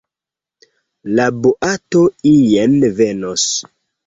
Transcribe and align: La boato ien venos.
La 1.19 1.27
boato 1.41 2.01
ien 2.31 2.79
venos. 3.03 3.47